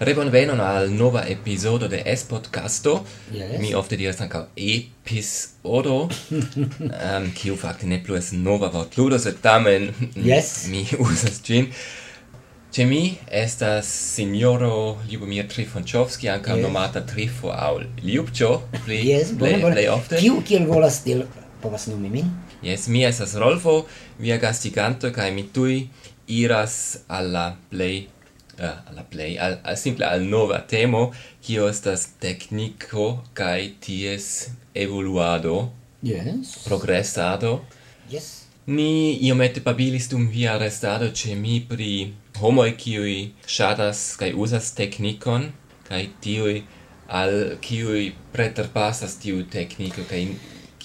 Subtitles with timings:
[0.00, 3.04] Rebonvenon al nova episodo de S-Podcasto.
[3.32, 3.60] Yes.
[3.60, 6.08] Mi ofte diras ankaŭ episodo,
[7.14, 10.48] um, kiu fakte ne plu es nova vortludo, sed tamen yes.
[10.72, 11.68] mi uzas ĝin.
[12.74, 16.62] Ĉe mi estas signoro Ljubomir Trifonĉovski, ankaŭ yes.
[16.66, 18.50] nomata Trifo aŭ Ljubĉo,
[18.80, 20.18] pli, yes, plej plej ofte.
[20.18, 21.22] Kiu kiel volas del
[21.62, 22.34] povas nomi min?
[22.66, 23.84] Yes, mi estas Rolfo,
[24.18, 25.84] via gastiganto, kaj mi tuj
[26.42, 28.08] iras al la plej
[28.58, 31.12] uh, alla play al, al simple al nova temo
[31.42, 35.70] kio estas tekniko kaj ties evoluado
[36.02, 36.64] yes.
[36.64, 37.60] progresado.
[38.10, 38.44] Yes.
[38.66, 45.50] Ni iomete pabilis dum via restado ce mi pri homoi kiui shatas kai usas teknikon
[45.88, 46.62] kai tiui
[47.08, 50.24] al kiui preterpasas tiu tekniko kai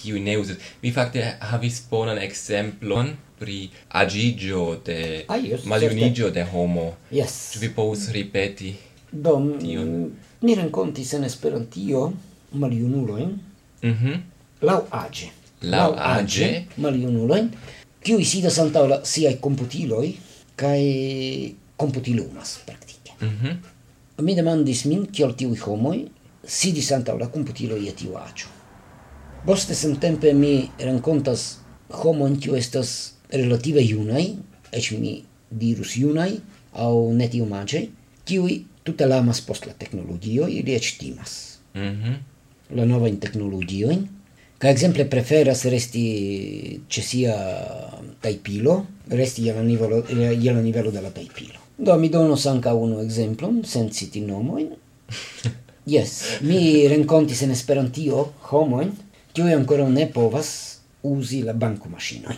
[0.02, 0.56] kiu ne uzas.
[0.82, 6.92] Mi fakte havis bonan ekzemplon pri agigio de ah, yes, maljunigio de homo.
[7.12, 7.52] Yes.
[7.54, 8.74] Ĉu vi povus ripeti?
[9.12, 9.88] Do, tion?
[9.88, 10.10] Mm,
[10.42, 12.12] ni renkontis en Esperantio
[12.52, 13.38] maljunulojn
[13.82, 14.20] mm -hmm.
[14.62, 15.30] laŭ age.
[15.62, 17.50] Laŭ age maljunulojn
[18.02, 20.12] kiuj sidas antaŭ la siaj komputiloj
[20.56, 20.80] kaj
[21.76, 23.12] komputilumas praktike.
[23.20, 23.58] Mm.
[24.24, 26.04] Mi demandis min kiel tiuj homoj
[26.44, 28.59] sidis antaŭ la komputiloj je tiu aĝo.
[29.46, 31.58] Poste samtempe mi renkontas
[32.02, 34.26] homon kiu estas relative junaj,
[34.72, 35.14] eĉ mi
[35.50, 36.34] dirus junaj
[36.76, 37.86] aŭ ne tiom aĝaj,
[38.28, 41.58] kiuj tute lamas post la teknologio, ili eĉ timas.
[41.74, 42.16] Mm -hmm.
[42.76, 44.08] La novajn teknologiojn
[44.60, 47.34] kaj ekzemple preferas resti ĉe sia
[48.20, 48.74] tajpilo,
[49.08, 50.02] resti je la nivelo
[50.42, 51.60] je la nivelo de la tajpilo.
[51.78, 54.68] Do mi donos ankaŭ unu ekzemplon sen citi nomojn.
[55.92, 58.92] Jes, mi renkontis en Esperantio homojn
[59.32, 60.50] kiuj ancora ne povas
[61.02, 62.36] uzi la bankomaŝinojn.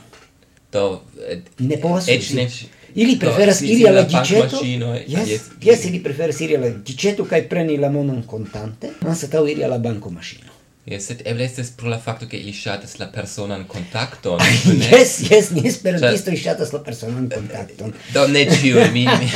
[0.73, 2.37] Do et, ne povas et, uzi.
[2.37, 2.49] Ne,
[2.95, 4.61] Ili preferas si- iri alla giceto.
[4.65, 9.65] Yes, yes, yes, ili preferas iri alla giceto kaj preni la monon kontante, anstataŭ iri
[9.65, 10.53] alla bankomaŝino.
[10.87, 14.89] Yes, sed eble estes pro la facto che ili shatas la personan contacton, ne?
[14.91, 17.93] yes, yes, ni esperantistoi shatas la personan contacton.
[18.13, 19.07] Do, ne ciu, mi...
[19.07, 19.29] mi.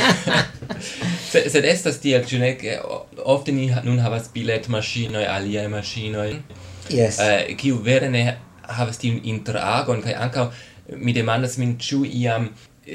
[1.31, 2.75] sed, sed estas tiel, ciu ne, che
[3.23, 5.67] ofte ni nun havas bilet mashinoi, aliae
[6.89, 7.19] yes.
[7.19, 8.23] uh, kiu vere ne
[8.67, 10.49] havas tiun interagon, kaj ankaŭ
[10.97, 12.49] mi demandas min ĉu iam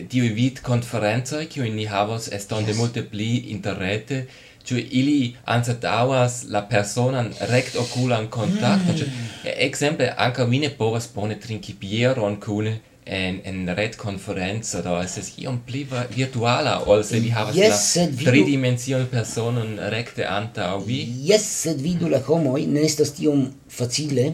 [0.09, 2.79] tiu vid conferenzoi, kiu ni havos estonde yes.
[2.81, 4.25] multe pli interrete,
[4.65, 9.53] ĉu ili anstataŭas la personan rect oculan contacto, mm.
[9.67, 15.33] exemple, anca mi ne povas bone trinki bieron kune, en en red konferenco do estas
[15.39, 15.87] iom pli
[16.17, 18.31] virtuala ol se vi havas yes, la vidu...
[18.31, 21.01] tridimensional personon rekte antaŭ vi?
[21.31, 24.33] Yes sed vidu la homoj ne estas tiom facile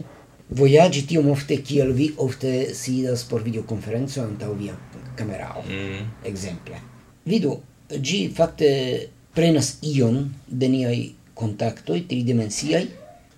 [0.49, 4.77] vojaĝi tiom ofte kiel vi ofte sidas por videokonferenco antaŭ via
[5.15, 5.63] kamerao.
[5.69, 6.05] Mm.
[6.25, 6.79] exemple
[7.25, 7.57] vidu
[7.89, 8.69] ĝi fakte
[9.33, 10.97] prenas ion de niaj
[11.33, 12.85] kontaktoj tridimensiaj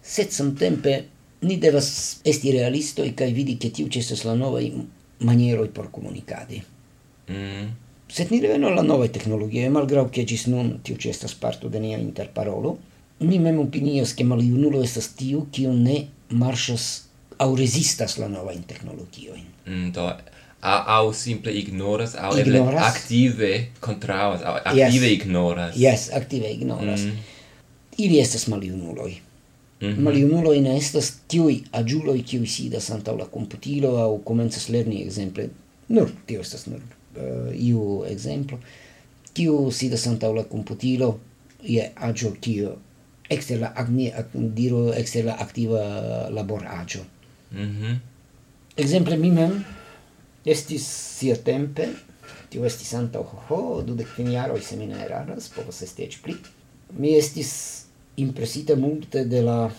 [0.03, 1.03] sed samtempe
[1.41, 4.65] ni devas esti realistoj kaj vidi ke tiu ĉi estas la novaj
[5.27, 6.61] manieroj por komunikadi.
[7.29, 7.69] Mm.
[8.11, 11.69] Sed ni revenu al la novaj teknologioj, malgraŭ ke ĝis nun tiu ĉi estas parto
[11.71, 12.75] de nia interparolo,
[13.21, 16.01] mi mem opinias ke maljunulo estas tiu, kiu ne
[16.43, 16.89] marŝas
[17.41, 19.47] aŭ rezistas la novajn teknologiojn.
[19.65, 20.09] Mm, do
[20.61, 25.11] a au simple ignoras au eble active contraus au active yes.
[25.11, 27.17] ignoras yes active ignoras mm.
[27.97, 29.15] ili estas maliunuloj
[29.81, 29.99] Mm -hmm.
[29.99, 35.49] Maliunuloj ne estas tiuj aĝuloj kiuj sidas antaŭ la komputilo aŭ komencas lerni ekzemple.
[35.87, 38.59] Nur tio estas nur uh, iu ekzemplo.
[39.33, 41.19] Kiu sidas antaŭ la komputilo
[41.63, 42.69] je aĝo kiu
[43.29, 45.83] ekster la agni ak, diru ekster la aktiva
[46.29, 46.99] laboraĵo.
[47.51, 47.61] Mhm.
[47.61, 47.99] Mm
[48.75, 49.65] ekzemple mi mem
[50.45, 50.85] estis
[51.19, 51.87] siatempe
[52.51, 56.17] tio estis antaŭ ho, ho dudek kvin jaroj se mi ne eraras, povas esti eĉ
[56.23, 56.35] pli.
[56.97, 57.51] Mi estis
[58.15, 59.71] impresita multe de la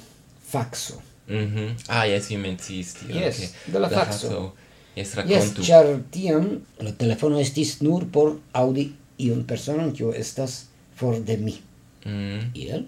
[0.53, 1.00] faxo.
[1.28, 1.60] Mhm.
[1.60, 3.15] Mm ah, yes, vi menciis tio.
[3.15, 3.48] Yes, okay.
[3.72, 4.28] de la, la faxo.
[4.28, 4.53] faxo.
[4.97, 5.60] Yes, racontu.
[5.60, 11.37] Yes, char tiam la telefono estis nur por audi iun personon kiu estas for de
[11.37, 11.56] mi.
[12.04, 12.50] Mm.
[12.54, 12.84] Iel.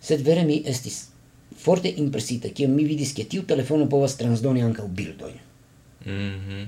[0.00, 1.08] Sed vere mi estis
[1.56, 5.38] forte impresita, kiam mi vidis ke tiu telefono povas transdoni ankaŭ bildojn.
[6.06, 6.16] Mhm.
[6.16, 6.66] Mm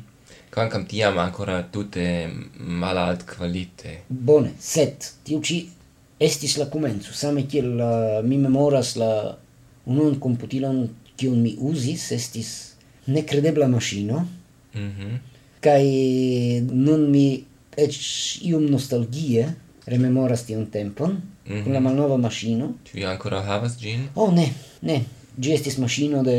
[0.51, 3.99] Quancam tiam ancora tutte malalt qualite.
[4.09, 5.59] Bone, sed tiu ci
[6.21, 9.37] estis la comenzo, same kiel uh, mi memoras la
[9.87, 10.89] unuan komputilon
[11.19, 12.51] kiun mi uzis, estis
[13.07, 14.25] nekredebla maŝino.
[14.75, 15.19] Mm.
[15.65, 15.85] Kaj
[16.71, 17.27] nun mi
[17.79, 17.97] eĉ
[18.47, 19.49] iom nostalgie
[19.89, 21.65] rememoras tiun tempon mm -hmm.
[21.65, 21.89] kun la mhm.
[21.89, 22.73] malnova maŝino.
[22.85, 24.09] Ĉu vi ankoraŭ havas ĝin?
[24.15, 25.05] Oh ne, ne.
[25.39, 26.39] Ĝi estis maŝino de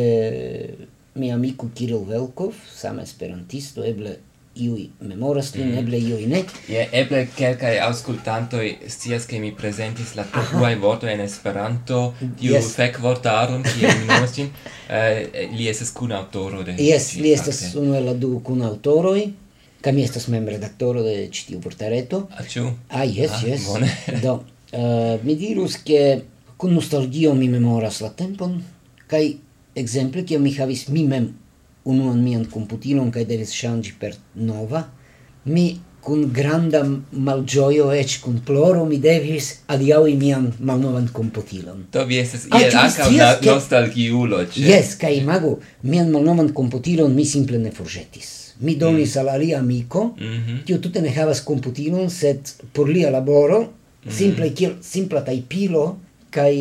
[1.15, 4.17] mia amiko Kiril Velkov, same esperantisto, eble
[4.57, 5.77] iui memoras lin, mm.
[5.81, 6.41] eble iui ne.
[6.67, 12.73] Je, eble quelcae auscultantoi scias che mi presentis la propuai vorto en Esperanto, tiu yes.
[12.75, 16.75] fec vortarum, kie mi nomas cin, uh, eh, li estes cun autoro de...
[16.81, 19.27] Yes, li estes unu el la du cun autoroi,
[19.81, 22.25] ca mi estes mem redaktoro de citiu vortareto.
[22.35, 22.73] Ah, ciu?
[22.89, 23.67] Ah, yes, ah, yes.
[23.69, 23.91] Bone.
[24.23, 24.39] Do,
[24.73, 26.25] uh, mi dirus che
[26.59, 28.57] cun nostalgio mi memoras la tempon,
[29.07, 29.37] kai
[29.79, 31.29] exemple, cio mi havis mi mem
[31.83, 34.83] unuan mian computilon kaj devis ŝanĝi per nova,
[35.45, 36.81] mi kun granda
[37.11, 41.85] malĝojo eĉ kun ploro mi devis adiaŭi mian malnovan komputilon.
[41.93, 43.09] Do vi estas ah, iel ankaŭ
[43.45, 44.65] nostalgiulo ĉe.
[44.69, 48.35] Jes, kaj imagu mian malnovan komputilon mi simple ne forĵetis.
[48.59, 49.19] Mi donis mm.
[49.21, 50.63] al alia amiko, mm -hmm.
[50.65, 53.67] kiu tute ne havas komputilon, sed por lia laboro, mm
[54.09, 54.17] -hmm.
[54.17, 55.97] simple kiel simpla tajpilo
[56.29, 56.53] kaj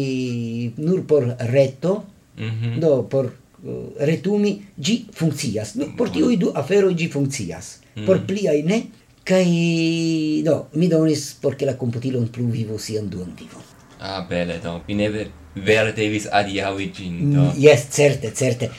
[0.76, 2.04] nur por reto,
[2.38, 2.80] mm -hmm.
[2.80, 3.30] do por
[3.64, 5.74] Eh, retumi gi funkcias.
[5.74, 7.78] No, por tiuj du afero gi funkcias.
[7.96, 8.04] Mm.
[8.06, 8.82] Por pliaj ne,
[9.26, 13.64] kai do, no, mi donis por ke la komputilon plu vivo sian duan vivo
[14.00, 14.80] Ah, bele, do.
[14.86, 15.08] Mi ne
[15.54, 17.46] vere devis adiaŭi ĝin, mm, do.
[17.58, 18.70] Yes, certe, certe.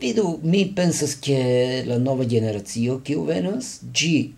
[0.00, 4.34] Vidu, mi pensas che la nova generacio u venas, gi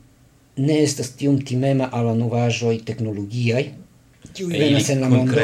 [0.57, 3.65] ne estas tiom timema al la tecnologiai teknologiaj,
[4.41, 5.35] u venas en la mondo.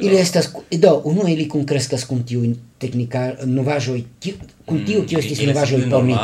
[0.00, 2.44] Ili estas, do, unu ili kunkreskas kun tiu
[2.84, 3.98] technica eh, novajo
[4.64, 6.16] kun mm, tiu kio estis novajo por mi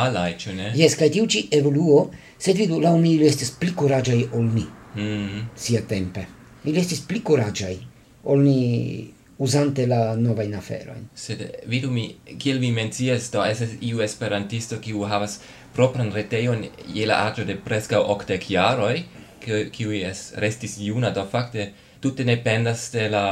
[0.81, 2.03] jes kaj tiu ĉi evoluo
[2.37, 5.47] sed vidu laŭ mi ili estis pli kuraĝaj ol ni mm.
[5.55, 6.27] sia tempe
[6.65, 7.75] ili estis pli kuraĝaj
[8.23, 8.59] ol ni
[9.41, 10.93] usante la nova in afero.
[11.15, 12.03] Sed vidu mi
[12.37, 15.39] kiel vi mencias do estas iu esperantisto kiu havas
[15.73, 19.01] propran retejon je la aĝo de preskaŭ okdek jaroj
[19.73, 23.25] kiu es restis juna do fakte tutte ne pendas de la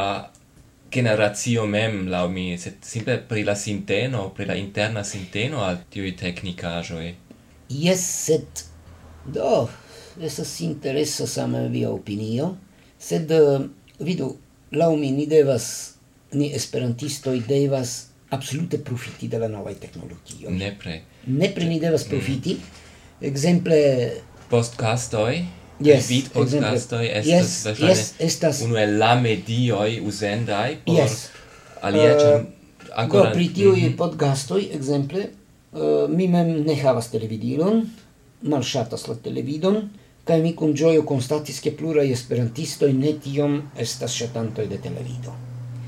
[0.92, 6.16] generazio mem la mi se simple pri la sinteno pri la interna sinteno al tiu
[6.16, 7.16] tecnica joi
[7.70, 8.66] yes set
[9.26, 9.70] do
[10.20, 12.58] esa interesa same via opinio
[12.98, 13.66] sed uh,
[14.00, 14.38] vidu
[14.72, 15.96] la mi ni devas
[16.32, 20.50] ni esperantistoi devas absolute profiti de la novae tecnologio.
[20.50, 21.04] Nepre.
[21.26, 22.10] Nepre ni devas mm.
[22.10, 22.54] profiti.
[22.54, 23.26] Mm.
[23.26, 23.78] Exemple...
[24.50, 25.46] Postcastoi
[25.80, 27.40] yes, vid podcastoi exemple.
[27.40, 31.30] estas yes, yes, estas uno el la medioi usendai por yes.
[31.82, 32.46] alia uh,
[32.96, 33.30] ancora...
[33.30, 33.96] Do, pri tiui mm -hmm.
[33.96, 35.30] podcastoi, exemple,
[35.72, 37.90] uh, mi mem ne havas televidilon,
[38.42, 39.90] malŝatas la televidon,
[40.24, 45.32] kaj mi kun ĝojo konstatis, ke pluraj esperantistoj ne tiom estas ŝatantoj de televido.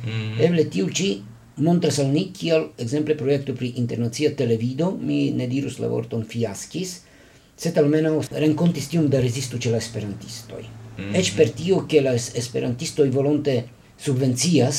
[0.05, 0.45] Mm -hmm.
[0.45, 1.21] Eble tiu ĉi
[1.55, 7.01] montras al ni kiel, ekzemple, projekto pri internacia televido, mi ne dirus la vorton fiaskis,
[7.61, 10.61] sed almeno renkontis tion da rezisto ĉe la esperantistoj.
[10.61, 11.15] Mm -hmm.
[11.19, 13.63] Eĉ per tio, ke la esperantistoj volonte
[13.97, 14.77] subvencias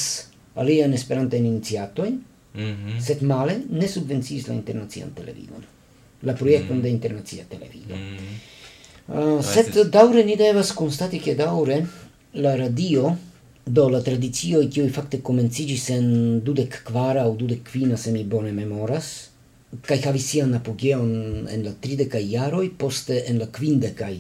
[0.55, 2.15] aliajn esperantajn iniciatojn,
[2.55, 3.01] mm -hmm.
[3.01, 5.63] sed male ne subvenciis la internacian televidon,
[6.23, 6.83] la projekton mm -hmm.
[6.83, 7.97] de internacia televido.
[7.97, 8.51] Mm -hmm.
[9.09, 11.87] Uh, sed daŭre ni devas konstati, ke daŭre
[12.35, 13.17] la radio
[13.67, 18.53] do la tradicioj kiuj fakte komenciĝis en dudek kvara aŭ dudek kvina, se mi bone
[18.53, 19.32] memoras,
[19.81, 24.15] kaj havis sian apogeon en la tridekaj jaroj, poste en la kvindekaj,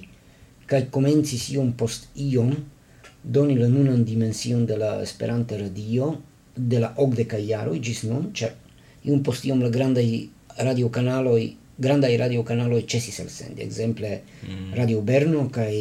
[0.66, 2.54] kai komencis iom post iom
[3.22, 6.14] doni la nunan dimension de la Esperanta radio
[6.56, 8.54] de la okdekaj jaroj ĝis nun, ĉar
[9.04, 10.06] iom post iom la grandaj
[10.58, 11.42] radiokanaloj
[11.82, 14.74] grandaj radiokanaloj ĉesis elsendi, ekzemple mm.
[14.76, 15.72] Radio Berno kaj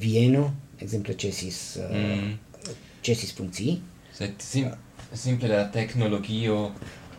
[0.00, 0.46] Vieno,
[0.80, 2.30] ekzemple ĉesis mm.
[2.70, 3.76] Eh, ĉesis funkcii.
[4.16, 4.70] Sed sim,
[5.14, 6.70] simple la teknologio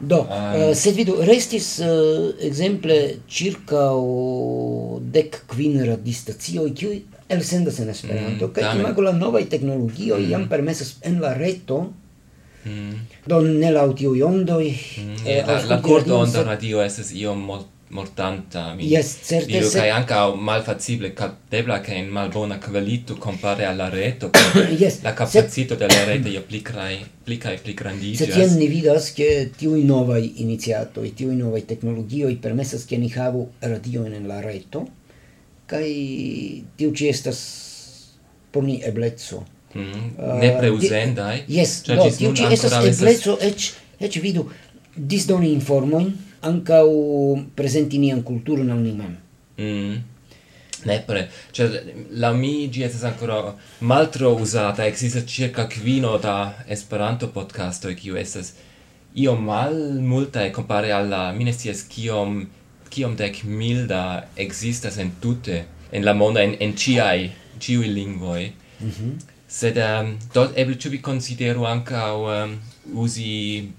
[0.01, 2.97] Do, um, uh, sed vidu, restis uh, exemple
[3.29, 9.45] circa o dec quin radistazioi qui el sendas en Esperanto, mm, kaj imago la novaj
[9.49, 10.31] teknologioj mm.
[10.33, 11.85] iam permesas en la reto
[12.65, 12.93] Mm.
[13.25, 14.67] Do ne la audio ondoj.
[14.97, 15.15] Mm.
[15.25, 19.79] E, la, la corto onda radio estas iom molt mortanta mi yes, certe se...
[19.79, 24.29] kai anca malfacile captebla che in malbona qualito compare alla rete
[24.77, 25.79] yes, la capacito se...
[25.79, 31.01] della rete io plicrai plica pli plicrandigia se tien ni vidas che tiu nova iniziato
[31.01, 34.79] e tiu nova tecnologio i permessa che ni havu radio in la rete
[35.65, 38.09] kai tiu ci estas
[38.51, 39.45] por ni eblezzo
[39.75, 39.81] mm,
[40.15, 44.49] uh, ah, ne preusendai yes, cioè, no, tiu ci estas eblezzo ec, ec vidu
[44.95, 49.17] disdoni informoin ancau presenti nian cultura non ni mem.
[49.61, 49.97] Mm.
[50.83, 57.87] Nepre, cioè la mi gi es ancora maltro usata, existe circa quino da Esperanto podcasto
[57.87, 58.53] e kiu estas
[59.13, 62.47] io mal multa e compare alla minestias kiom
[62.89, 68.53] kiom dec mil da existas en tutte en la monda en en ciai ciui lingvoi.
[68.79, 69.11] Mm -hmm.
[69.47, 72.59] Sed ehm, um, dot eble tu vi considero anca um, ehm,
[72.93, 73.71] usi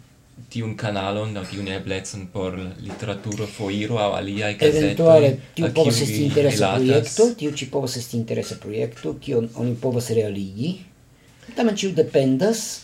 [0.50, 4.84] tiun kanalon aŭ tiun eblecon por literaturo foiro aŭ aliaj gazetoj.
[4.84, 10.11] Eventuale tiu povas esti interesa proiecto tiu ci povas esti interesa projekto, kion oni povas
[10.11, 10.72] realigi.
[11.56, 12.82] Tamen ciu dependas,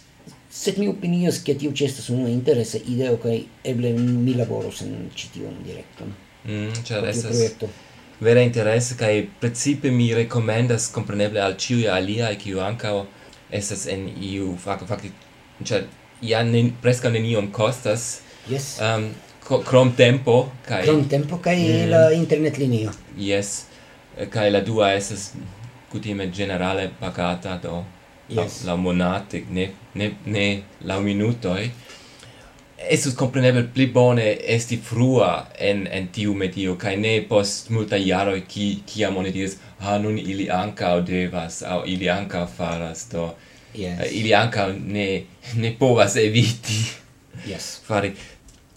[0.50, 5.10] sed mi opinias ke tiu ci estas unu interesa ideo kai eble mi laboros en
[5.14, 6.14] ci tiun direkton.
[6.44, 7.68] Mm, ĉar estas projekto.
[8.20, 12.96] Vera interesa kai precipe mi rekomendas kompreneble al ĉiuj aliaj kiu ankaŭ
[13.50, 15.12] estas en iu fakte fakte
[15.64, 15.86] ĉar
[16.22, 18.20] ja ne preskaŭ neniom kostas.
[18.50, 18.78] Yes.
[18.80, 19.10] Um,
[19.64, 22.92] krom tempo kaj krom tempo kaj mm, la internet linio.
[23.16, 23.64] Yes.
[24.18, 25.32] Eh, kaj la dua estas
[25.92, 27.84] kutime generale pagata do
[28.28, 28.64] yes.
[28.64, 31.70] la, la monate ne ne ne la minutoj.
[32.90, 38.36] Esus compreneble pli bone esti frua en, en tiu medio, kai ne post multa jaro
[38.48, 43.32] ki, ki amone dies ha ah, nun ili anca devas, au ili anka faras, do
[43.74, 44.00] yes.
[44.00, 46.84] uh, ili anca ne, ne povas eviti
[47.46, 47.80] yes.
[47.86, 48.12] fari.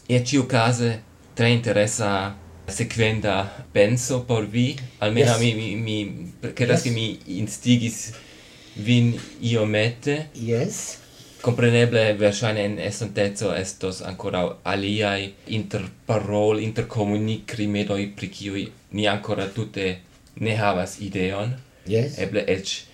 [0.08, 1.00] E ciu case
[1.34, 2.36] tre interessa
[2.68, 5.40] sequenda penso por vi, almeno yes.
[5.40, 6.84] mi, mi, mi credas yes.
[6.84, 8.12] che mi instigis
[8.76, 10.30] vin iomete.
[10.34, 10.98] Yes.
[11.42, 20.02] Compreneble, versaine in estantezo estos ancora aliai interparol, intercomunic rimedoi pri ciui ni ancora tutte
[20.34, 21.56] ne havas ideon.
[21.88, 22.18] Yes.
[22.18, 22.86] Eble, ec,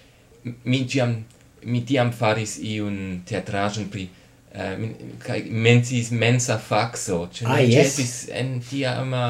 [0.63, 1.25] mi giam
[1.68, 4.90] mi tiam faris iun teatrajon pri eh, uh,
[5.24, 7.88] kai mensis mensa faxo ĉu ne ah, yes.
[7.88, 9.26] estis en tiama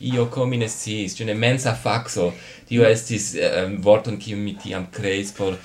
[0.00, 2.30] io comines sis ĉu cioè mensa faxo,
[2.68, 5.56] tio estis um, vorton kiu mi tiam kreis por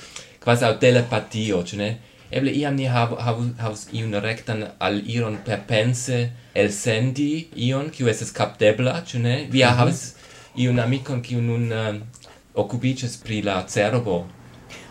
[0.44, 1.90] quasau telepatio, ĉu ne?
[2.34, 6.18] Eble iam ni hav, hav, havs iun rektan al iron per pense
[6.56, 9.36] el sendi ion, kiu estas capdebla, ĉu ne?
[9.50, 9.78] Via mm -hmm.
[9.78, 10.02] havus
[10.58, 11.96] iun amikon kiu nun uh,
[12.56, 14.26] okupiĝas pri la cerbo,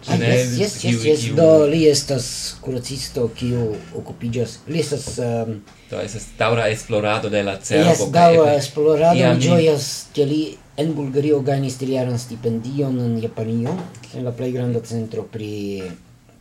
[0.06, 4.56] Ah, yes, yes, yes, yes, do li estas kuracisto kiu okupiĝas.
[4.66, 5.60] Li estas um,
[5.90, 7.90] do estas daŭra esplorado de la cerbo.
[7.90, 10.40] Yes, daŭra esplorado mi ĝojas ke li
[10.82, 13.76] en Bulgario gajnis triaran stipendion en Japanio
[14.16, 15.52] en la plej granda centro pri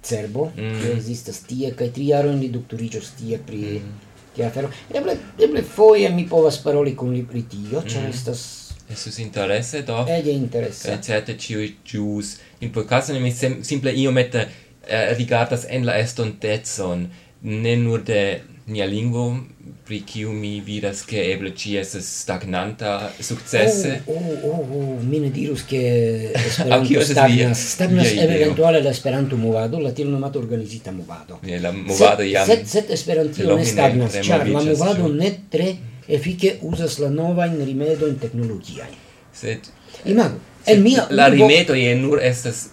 [0.01, 0.79] cerbo mm.
[0.79, 3.99] kiu ekzistas tie kaj tri jarojn li doktoriĝos tie pri mm.
[4.35, 4.71] tia afero.
[4.89, 8.15] Eble eble foje mi povas paroli kun li pri tio, ĉar mm.
[8.15, 8.43] estas
[8.91, 10.05] Estus interesse do?
[10.07, 10.91] Ege interesse.
[10.91, 12.37] Eh, certe ciui gius.
[12.59, 14.47] In quel caso mi sem simple iomete
[14.87, 17.09] eh, rigardas en la estontezon,
[17.41, 19.47] ne nur de nia lingvo,
[19.85, 24.01] pri kiu mi vidas che eble ci estes stagnanta successe.
[24.05, 29.79] Oh, oh, oh, oh, mi ne dirus che Esperanto stagnas, stagnas eventuale la Esperanto movado,
[29.79, 31.39] la tiel nomato organizita movado.
[31.43, 32.45] Yeah, la movado iam...
[32.45, 35.77] Set, set Esperantio ne stagnas, char la movado ne tre
[36.17, 38.87] efike uzas la nova in rimedo in tecnologia.
[39.33, 39.69] Sed
[40.05, 41.47] imago en mia la urbo...
[41.47, 42.67] rimedo je nur estas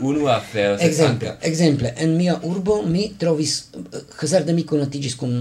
[0.00, 0.76] unu afero.
[0.80, 3.54] Ekzemple, exemple en mia urbo mi trovis
[4.20, 5.32] hazarde mi conatigis con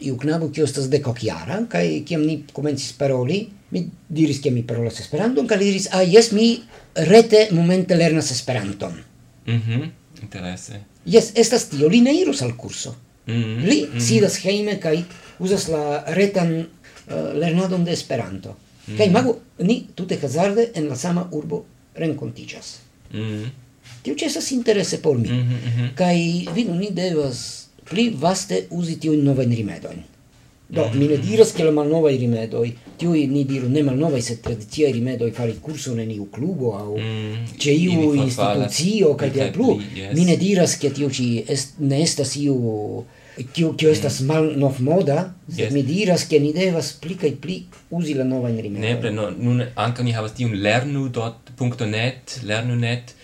[0.00, 5.00] iu knabo kiu estas dekokjara kaj kiam ni komencis paroli, mi diris ke mi parolas
[5.00, 6.48] Esperanton kaj li diris: "Ah, jes, mi
[6.94, 8.98] rete momente lernas Esperanton."
[9.46, 9.78] Mhm.
[9.78, 9.92] Mm
[10.22, 10.80] Interesse.
[11.06, 12.94] Jes, estas tio, li ne iros al curso.
[13.26, 13.64] Mm -hmm.
[13.68, 14.00] Li mm -hmm.
[14.00, 15.02] sidas heime kaj
[15.38, 18.56] uzas la retan uh, lernadon de Esperanto.
[18.86, 18.96] Mm.
[18.96, 21.64] Kaj magu ni tute hazarde en la sama urbo
[21.94, 22.76] renkontiĝas.
[23.12, 23.48] Mm.
[24.02, 25.28] Tio ĉesas interese por mi.
[25.28, 26.16] Mm -hmm, Kaj
[26.54, 30.02] vidu ni devas pli vaste uzi tiujn novajn rimedojn.
[30.68, 30.98] Do, mm -hmm.
[30.98, 31.28] mi ne mhm.
[31.28, 36.00] diras ke la malnovaj rimedoj, tiuj ni diru ne malnovaj, sed tradiciaj rimedoj fari kurson
[36.00, 39.80] en iu klubo aŭ mm, ĉe iu institucio kaj tiel plu.
[39.96, 40.14] Yes.
[40.14, 42.56] Mi ne diras ke tiu ĉi est, ne estas iu
[43.54, 45.18] kiu kiu estas mal nov moda,
[45.48, 45.72] yes.
[45.72, 47.58] mi diras ke ni devas pli kaj pli
[47.90, 53.14] uzi la nova ne pre no, nun ankaŭ ni havas tiun lernu.net, lernu.net.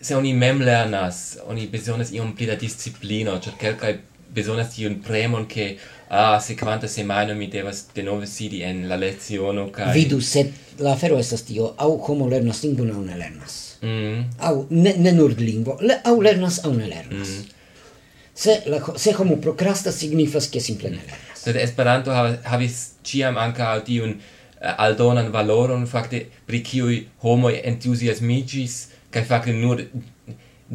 [0.00, 3.96] Se oni mem lernas, oni bezonas iom pli da disciplino, ĉar kelkaj
[4.36, 5.76] bezonas tiun premon ke
[6.08, 10.92] ah se quanta semana mi devas denove sidi en la leziono kaj vidu sed la
[10.92, 14.22] afero estas tio aŭ homo lernas lingvon aŭ ne lernas mm.
[14.48, 17.55] aŭ ne, ne nur lingvo le, aŭ lernas aŭ ne lernas mm
[18.36, 22.14] se la se homo procrastas signifas ke simple ne lernas sed Esperanto
[22.50, 23.54] havis ĉiam al
[23.86, 25.86] tiun eh, aldonan valoron.
[25.86, 26.90] Fakte pri kiu
[27.22, 28.76] homo entusiasmigis
[29.14, 29.84] kaj fakte nur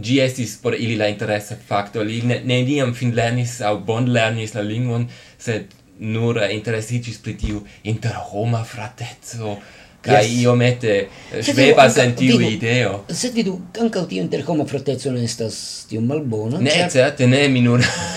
[0.05, 2.03] gi estis por ili la interesa fakto.
[2.03, 7.35] Li ne, ne niam fin lernis au bon lernis la lingvon sed nur interesiĝis pri
[7.43, 9.57] tiu interhoma frateco
[10.01, 10.41] kai yes.
[10.41, 10.93] io mette
[11.31, 13.03] eh, sveva tiu ideo.
[13.07, 16.59] Sed vidu, anche tiu inter homo frateco ne estas tiom malbona.
[16.59, 16.89] Ne, cer...
[16.89, 17.61] certe ne, mi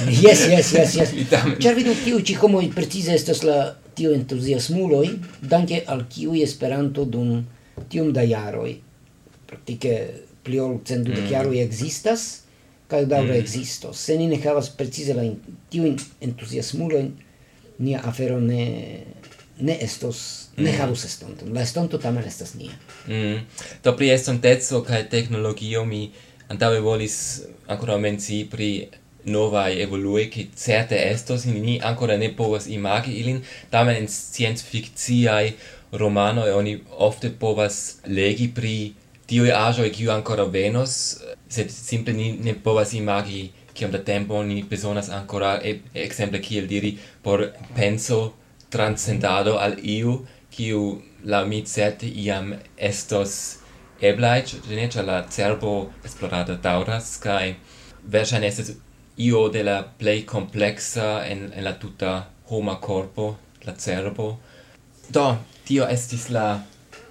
[0.09, 1.13] yes, yes, yes, yes.
[1.61, 5.11] cer vidu, tiu ci homoj precise estas la tio entuziasmuloj,
[5.41, 7.45] danke al kiu Esperanto dum
[7.89, 8.79] tium da jaroj,
[9.47, 9.99] praktike
[10.45, 11.53] pli ol centdudek mm.
[11.59, 13.31] existas ekzistas, da mm.
[13.31, 15.25] existo Se ni ne havas precise la
[15.71, 17.13] tiujn entuziasmulojn,
[17.79, 19.03] nia afero ne
[19.59, 20.81] ne estos ne mm.
[20.81, 22.73] havus estonton la estonto tamen estas nia
[23.07, 23.41] mm.
[23.85, 26.11] do pri estonteco kaj teknologio mi
[26.49, 27.17] antaŭe volis
[27.67, 28.71] ankoraŭ mencii pri
[29.25, 35.55] novae evolue che certe estos ni ancora ne povas imagi ilin tamen in science fictiae
[35.93, 38.95] romano e oni ofte povas legi pri
[39.27, 44.63] tiui ajoi kiu ancora venos sed simple ni ne povas imagi kiom da tempo ni
[44.63, 48.35] besonas ancora e, exemple kiel diri por penso
[48.75, 50.19] transcendado al iu
[50.55, 50.81] kiu
[51.33, 52.53] la mi certe iam
[52.91, 53.37] estos
[54.11, 55.75] eblai, ne ĉar la cerbo
[56.09, 57.55] esplorado dauras, kaj
[58.15, 58.75] verŝajne estas
[59.17, 62.15] io de la plej complexa en, en la tuta
[62.51, 64.29] homa corpo, la cerbo.
[65.09, 65.27] Do
[65.65, 66.47] tio estis la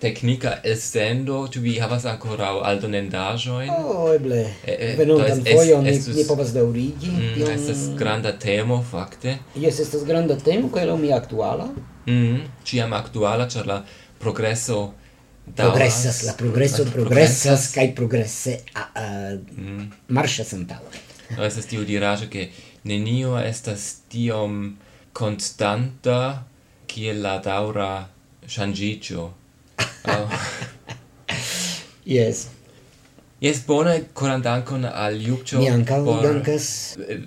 [0.03, 3.72] technica essendo tu vi havas ancora ankoraŭ aldonendaĵojn?
[3.72, 4.43] Oh, eble.
[4.65, 7.10] E, e, Venontan fojon ni, ni povas daŭrigi.
[7.13, 7.55] Mm, tion...
[7.55, 9.38] Estas granda temo, fakte.
[9.55, 11.72] Jes, estas granda temo, che lo mi actuala
[12.07, 13.77] Mm, ĉiam actuala cer la
[14.19, 14.93] progresso
[15.45, 16.33] da Progresas, la
[17.74, 19.05] kai progresse a, a,
[19.57, 19.91] mm.
[20.07, 21.00] marsha antaŭen.
[21.38, 22.50] no, es tiu diraĵo, che
[22.83, 24.77] nenio estas tiom
[25.13, 26.43] constanta
[26.88, 28.10] kiel la daura
[28.48, 29.31] changicio
[30.07, 30.29] oh.
[32.17, 32.50] yes
[33.43, 35.60] Yes, bone coran dankon al Jukcho.
[35.60, 36.95] Mi ankaŭ dankas.
[36.95, 37.17] Eh,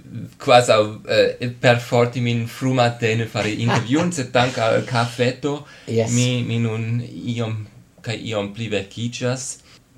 [0.40, 6.14] Quasi uh, eh, per forti min frumatene fare interviun, sed dank al kafeto yes.
[6.16, 7.58] mi, mi nun iom
[8.00, 9.44] kaj iom pli verkiĝas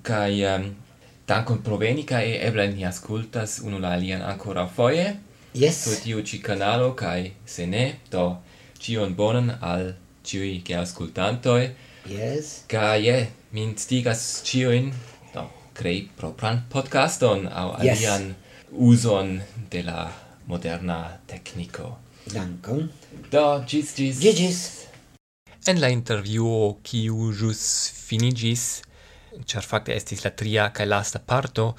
[0.02, 0.66] kaj um,
[1.30, 5.12] dankon proveni, veni eble ni ascoltas unu la alian ancora foie.
[5.54, 5.85] Yes.
[5.85, 8.40] Su tiu ci kanalo kai se ne, do
[8.80, 9.92] cion bonan al
[10.25, 11.68] ĉiuj geaŭskultantoj.
[12.07, 12.64] Yes.
[12.69, 14.93] Gaje, min stigas ciuin,
[15.35, 17.99] do, crei propran podcaston, au yes.
[17.99, 18.35] alian
[18.73, 19.40] uson
[19.71, 20.09] de la
[20.47, 21.97] moderna tecnico.
[22.33, 22.90] Dankon.
[23.31, 24.21] Do, gis, gis.
[24.21, 24.61] Gis, gis.
[25.67, 27.62] En la interviuo, kiu jus
[27.93, 28.83] finigis,
[29.45, 31.75] char facte estis la tria cae lasta parto,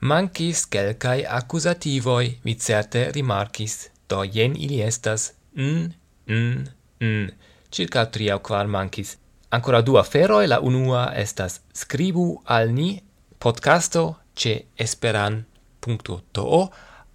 [0.00, 5.94] mancis quelcae accusativoi, vi certe rimarcis, do jen ili estas n,
[6.28, 6.68] n,
[7.00, 7.30] n,
[7.72, 9.16] circa tria o quar mancis,
[9.50, 13.02] Ancora du aferoi, la unua estas scribu al ni
[13.38, 16.70] podcasto ce esperan.to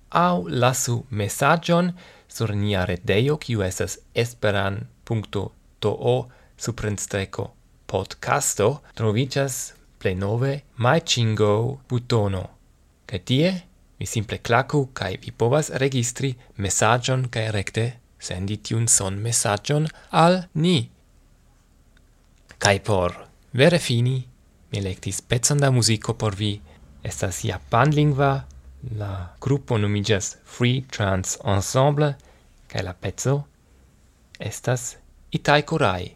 [0.10, 1.94] au lasu messagion
[2.28, 5.46] sur nia redeio, kiu estas esperan.to
[6.58, 7.54] suprenstreco
[7.86, 12.44] podcasto, trovicas ple nove MyChingo butono.
[13.06, 13.54] Kaj tie
[14.00, 17.86] vi simple clacu kaj vi povas registri messagion kaj recte
[18.20, 20.95] sendi tiun son messagion al ni.
[22.58, 23.14] Kai por
[23.52, 24.18] vere fini
[24.72, 26.62] mi electis pezzon da musico por vi.
[27.04, 28.46] Estas japan lingva.
[28.98, 32.16] La gruppo nomigas Free Trans Ensemble
[32.70, 33.48] kai la pezzo
[34.40, 34.98] estas
[35.32, 36.16] Itai Korai.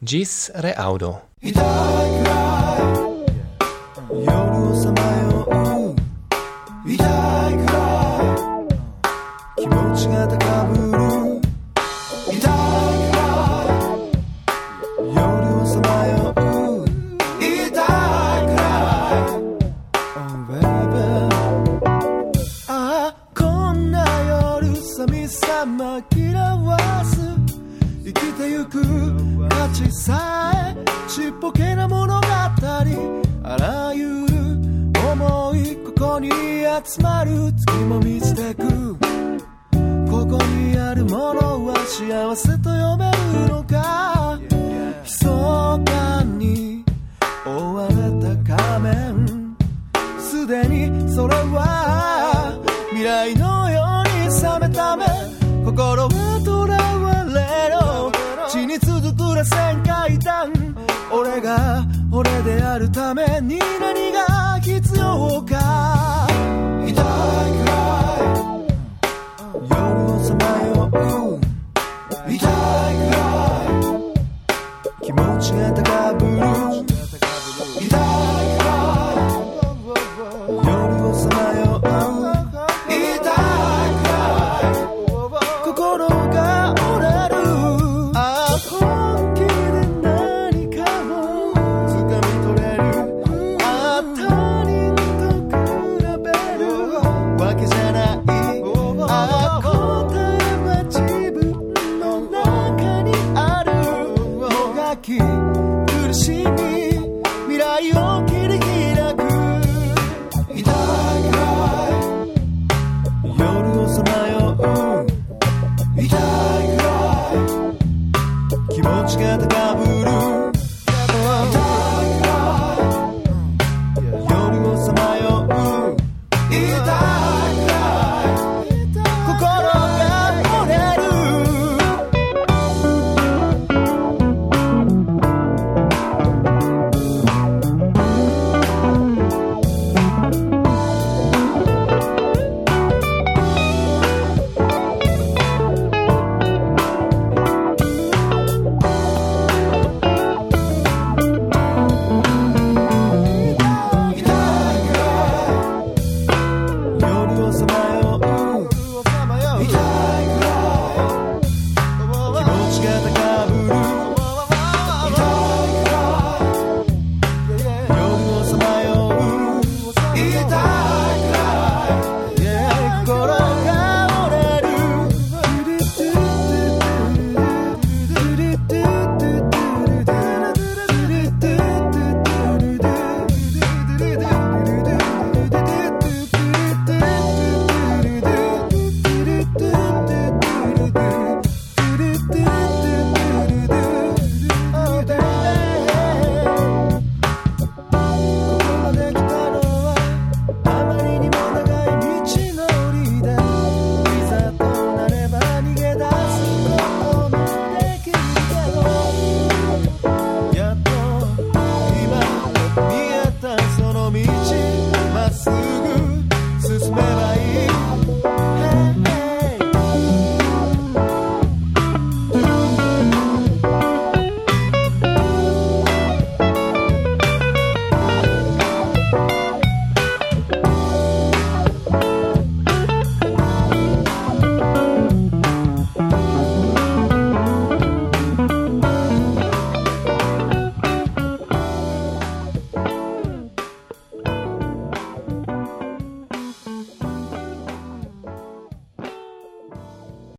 [0.00, 2.47] Gis reaudo Itai Korai.